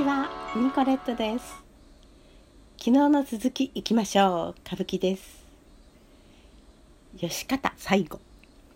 [0.00, 1.62] ちは、ニコレットです。
[2.78, 4.60] 昨日の続きいきましょう。
[4.64, 5.44] 歌舞伎です。
[7.18, 8.18] 吉方最後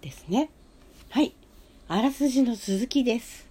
[0.03, 0.51] ですね。
[1.09, 1.33] はい、
[1.89, 3.49] あらすじの続きです。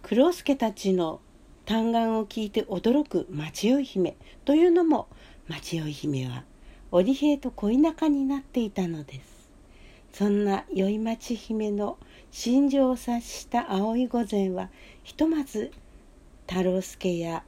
[0.00, 1.20] 黒助たちの
[1.66, 5.08] 嘆願を聞いて驚く町酔姫というのも
[5.46, 6.44] 町酔姫は
[6.90, 9.50] 織平と恋仲になっていたのです。
[10.14, 11.98] そんな宵町姫の
[12.30, 14.68] 心情を察した葵御前は
[15.02, 15.72] ひとまず
[16.46, 17.42] 太郎助や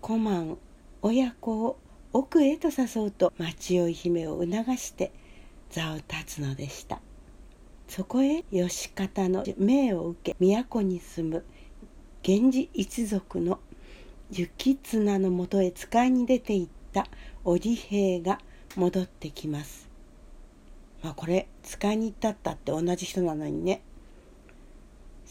[0.00, 0.58] 小満
[1.02, 1.78] 親子を
[2.12, 5.12] 奥へと誘うと町酔姫を促して
[5.70, 7.00] 座を立つのでした
[7.88, 11.44] そこへ義方の命を受け都に住む
[12.26, 13.58] 源氏一族の
[14.30, 17.06] 行綱のもとへ使いに出ていった
[17.44, 18.38] 織兵が
[18.76, 19.90] 戻ってきます。
[21.02, 23.82] まあこれ使いに行ったったって同じ人なのにね。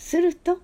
[0.02, 0.58] すると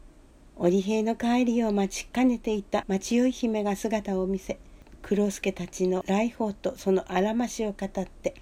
[0.57, 4.59] 織兵の帰りを待ちかねていた町酔姫が姿を見せ
[5.03, 8.33] 黒助たちの来訪とそのあらましを語って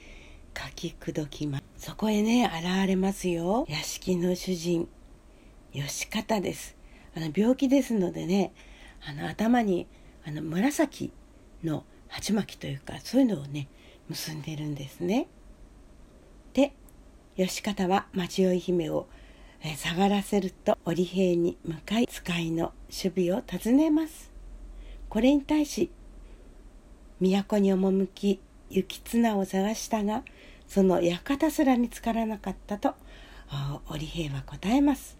[0.57, 1.63] 書き口きます。
[1.77, 3.65] そこへね現れますよ。
[3.67, 4.87] 屋敷の主人
[5.73, 6.77] 義方です。
[7.15, 8.53] あの病気ですのでね
[9.05, 9.85] あの頭に
[10.25, 11.11] あの紫
[11.63, 13.67] の鉢巻きというかそういうのをね
[14.07, 15.27] 結んでるんですね。
[16.53, 16.71] で
[17.35, 19.07] 義方は町酔姫を
[19.73, 24.31] 下がらせると織兵に向かい使いの守備を尋ねます。
[25.09, 25.89] これに対し
[27.19, 30.23] 都に赴き行綱を探したが
[30.67, 32.93] その館すら見つからなかったと
[33.87, 35.17] 織兵は答えます。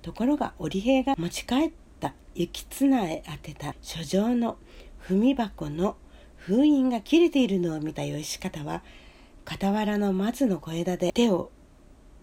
[0.00, 4.56] ところが織兵が持ち帰った行綱へ宛てた書状の
[4.98, 5.96] 文箱の
[6.36, 8.82] 封印が切れているのを見た義方は
[9.46, 11.50] 傍らの松の小枝で手を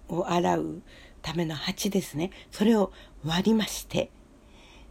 [0.10, 0.82] を洗う
[1.22, 2.32] ための鉢ですね。
[2.52, 2.92] それを
[3.26, 4.12] 割りまして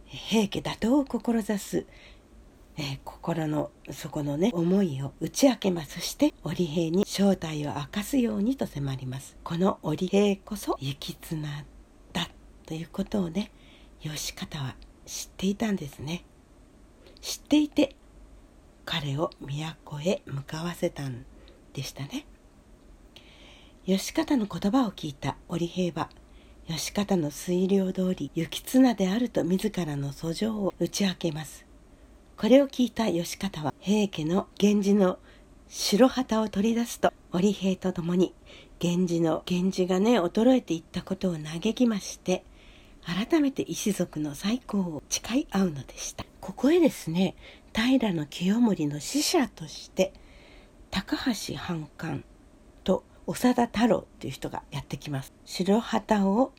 [0.05, 1.85] 平家打倒を志す、
[2.77, 5.95] えー、心の底のね思いを打ち明けます。
[5.95, 9.37] そして織兵に正体を明かすようにと迫ります。
[9.43, 11.65] この織兵こそ行綱
[12.13, 12.29] だ
[12.65, 13.51] ということをね
[14.01, 14.75] 義方は
[15.05, 16.23] 知っていたんですね。
[17.21, 17.95] 知っていて
[18.85, 21.25] 彼を都へ向かわせたん
[21.73, 22.25] でしたね。
[23.89, 26.09] 義方の言葉を聞いた織兵は
[26.67, 31.65] 義方の推量通り行綱であると自らの訴状を打ち明けます。
[32.37, 35.17] これを聞いた義方は平家の源氏の
[35.69, 38.35] 白旗を取り出すと織兵と共に
[38.79, 42.43] 源氏の源氏がね衰えていったことを嘆きまして
[43.03, 46.25] 改めて一族の再興を誓い合うのでした。
[46.41, 47.35] ここへですね
[47.73, 50.13] 平清盛の使者として
[50.91, 52.23] 高橋半官
[53.33, 55.33] 長田太郎という人がやってきます。
[55.45, 56.51] 白旗を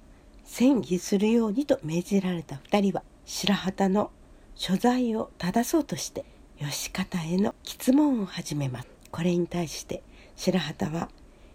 [0.44, 4.10] 戦議するようにと命じられた2人は白旗の
[4.54, 6.24] 所在を正そうとして
[6.58, 8.88] 義方への質問を始めます。
[9.10, 10.02] これに対して
[10.36, 11.08] 白旗は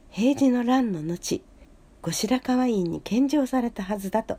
[0.09, 1.43] 平治の乱の後
[2.01, 4.37] 後白河院に献上されたはずだと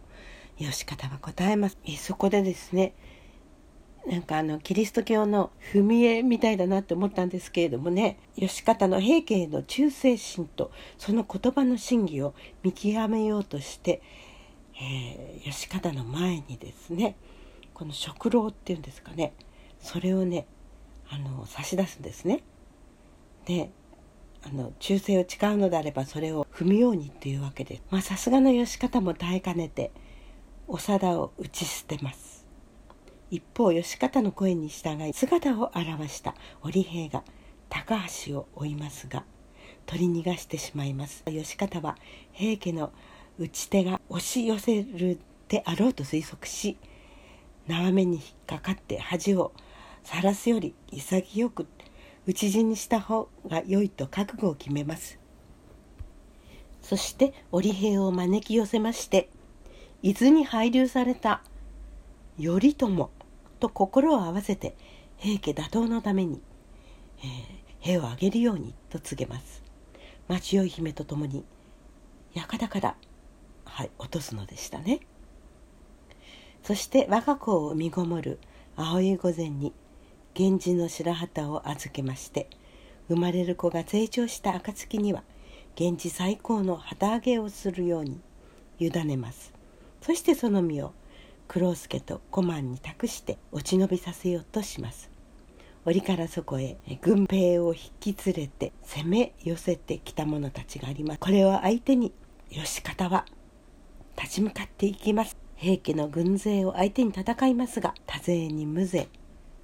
[0.58, 1.78] 義方は答えます。
[1.98, 2.94] そこでですね
[4.06, 14.00] なんかあのキリスト教の踏み絵みたいだなって思ったんですけれどもね義方の平家への忠誠心とその言葉の真偽を見極めようとして、
[14.80, 17.16] えー、義方の前にですね
[17.74, 19.32] この食蝋っていうんですかね
[19.80, 20.46] それをね
[21.10, 22.42] あの差し出すんですね。
[23.44, 23.70] で
[24.44, 29.90] あの忠誠を誓うのであればそれを踏むようにっていうわけでまさすがの義方も耐えかねて
[30.68, 32.35] 長田を打ち捨てます。
[33.30, 37.24] 一方義方の声に従い姿を現した織兵が
[37.68, 39.24] 高橋を追いますが
[39.86, 41.24] 取り逃がしてしまいます。
[41.26, 41.96] 義方は
[42.32, 42.92] 平家の
[43.38, 46.76] 打ち手が押し寄せるであろうと推測し
[47.66, 49.52] 縄目に引っかかって恥を
[50.04, 51.66] 晒すより潔く
[52.26, 55.18] 討ち死にした方が良いと覚悟を決めます。
[56.80, 59.28] そして織兵を招き寄せまして
[60.02, 61.42] 伊豆に配流された
[62.38, 63.10] 頼朝
[63.58, 64.76] と心を合わせて
[65.16, 66.40] 平家打倒のために、
[67.18, 67.26] えー、
[67.80, 69.62] 兵を挙げるようにと告げます。
[70.28, 71.44] 町酔姫と共に
[72.34, 72.96] 館から、
[73.64, 75.00] はい、落とすのでしたね。
[76.62, 78.40] そして我が子を身ごもる
[78.76, 79.72] 葵御前に
[80.38, 82.50] 源氏の白旗を預けまして
[83.08, 85.22] 生まれる子が成長した暁には
[85.78, 88.20] 源氏最高の旗揚げをするように
[88.78, 89.52] 委ねます。
[90.02, 90.92] そしてその身を
[91.48, 95.10] 黒助と小満に託して落ち延びさせようとします
[95.84, 102.12] 折からそこへ軍兵を引き連れて攻め寄せてきた者たちがありますこれを相手に
[102.50, 103.24] 義方は
[104.18, 109.08] 立ち向かっていきます平家の軍勢を相手に戦いますが多勢に無勢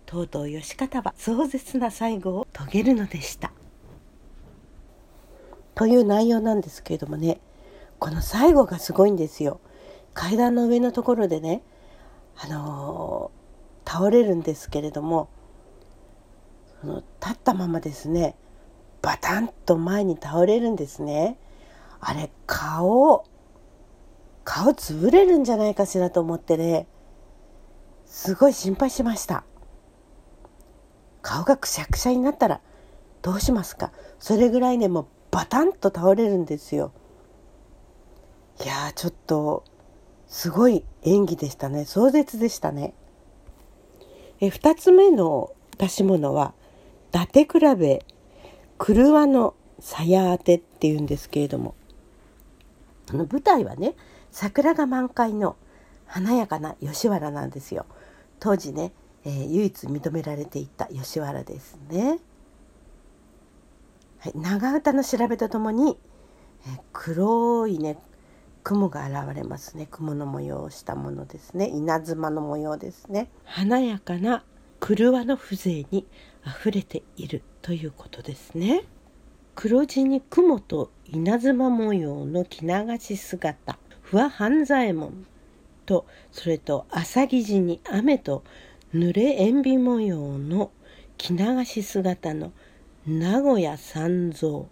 [0.06, 3.50] とうとう義方は壮絶な最後を遂げるのでした。
[5.74, 7.40] という内容なんですけれどもね
[7.98, 9.60] この最後がすごいんですよ。
[10.12, 11.62] 階段の上のところでね、
[12.36, 13.30] あの、
[13.84, 15.28] 倒れるんですけれども
[16.80, 18.36] その立ったままですね
[19.02, 21.36] バタンと前に倒れるんですね。
[22.00, 23.26] あれ顔
[24.44, 26.86] 顔潰れるんじゃないかしらと思ってね
[28.06, 29.44] すごい心配しました。
[31.20, 32.60] 顔がくしゃくしゃになったら
[33.20, 33.92] どうしますか？
[34.20, 36.92] それぐらいねもうバタンと倒れるんですよ。
[38.64, 39.64] いやちょっと
[40.32, 41.84] すごい演技でしたね。
[41.84, 42.94] 壮絶でしたね。
[44.40, 46.54] え2つ目の出し物は
[47.10, 48.02] 伊達比べ
[48.78, 51.74] 車の鞘当てっていうんですけれども。
[53.10, 53.94] この舞台はね
[54.30, 55.54] 桜が満開の
[56.06, 57.84] 華やかな吉原なんですよ。
[58.40, 58.92] 当時ね、
[59.26, 62.18] えー、唯一認められていた吉原ですね、
[64.18, 65.98] はい、長唄の調べとともに、
[66.66, 67.98] えー、黒いね
[68.62, 69.86] 雲が現れますね。
[69.90, 71.68] 雲の模様をしたものですね。
[71.68, 73.28] 稲妻の模様ですね。
[73.44, 74.44] 華やかな
[74.80, 76.06] 車の風情に
[76.44, 78.84] あれているということですね。
[79.54, 83.78] 黒地に雲と稲妻模様の着流し姿。
[84.02, 85.26] 不破半左衛門
[85.86, 88.44] とそれと朝木地に雨と
[88.94, 90.70] 濡れ塩ビ模様の
[91.16, 92.52] 着流し姿の
[93.06, 94.64] 名古屋三蔵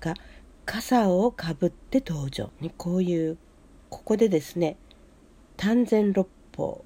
[0.00, 0.14] が
[0.66, 3.38] 傘をかぶって登場こういう
[3.90, 4.76] ここでですね
[5.56, 6.84] 丹前六法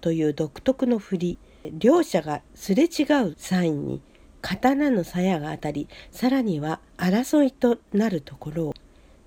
[0.00, 1.38] という独特の振り
[1.72, 4.02] 両者がすれ違うサインに
[4.42, 8.74] 刀の鞘が当たりさらには争いとなるところを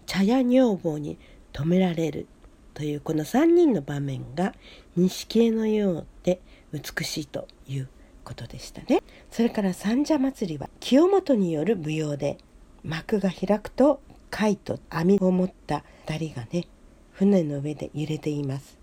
[0.06, 1.18] 茶屋女房に
[1.52, 2.28] 止められる
[2.74, 4.54] というこの3人の場面が
[4.96, 6.40] 錦絵のようで
[6.72, 7.90] 美しいという
[8.24, 9.02] ことでしたね。
[9.30, 12.38] それから三社祭は清本による舞踊で
[12.84, 16.68] 幕が開くと貝と網を持った2人がね
[17.12, 18.78] 船の上で揺れています。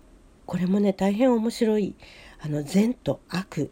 [0.45, 1.95] これもね大変面白い
[2.39, 3.71] あの善と悪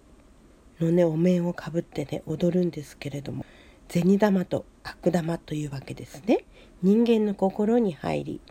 [0.80, 3.45] のねお面をかぶってね踊るんですけれども
[3.88, 6.45] 銭玉と悪玉というわけですね。
[6.81, 8.42] 人間の心に入り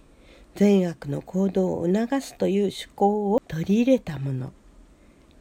[0.54, 4.52] 善悪の行動を促すという趣向を取り入れたもの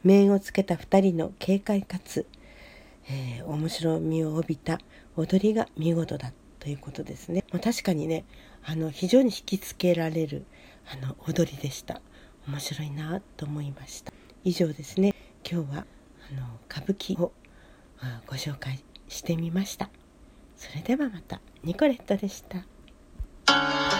[0.02, 2.26] 面をつけた2人の軽快かつ、
[3.08, 4.78] えー、面白みを帯びた
[5.16, 7.44] 踊りが見事だということですね。
[7.52, 8.24] まあ、確かにね
[8.64, 10.44] あの非常に引きつけられる
[10.92, 12.00] あの踊りでした。
[12.46, 14.12] 面白いなと思いました。
[14.44, 15.14] 以上ですね
[15.50, 15.86] 今日は
[16.30, 17.32] あの歌舞伎を
[18.26, 19.88] ご紹介してみました。
[20.56, 23.93] それではまたニコレットでした。